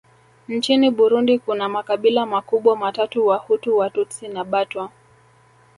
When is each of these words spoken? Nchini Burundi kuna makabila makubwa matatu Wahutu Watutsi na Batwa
Nchini 0.47 0.91
Burundi 0.91 1.39
kuna 1.39 1.69
makabila 1.69 2.25
makubwa 2.25 2.75
matatu 2.75 3.27
Wahutu 3.27 3.77
Watutsi 3.77 4.27
na 4.27 4.43
Batwa 4.43 4.91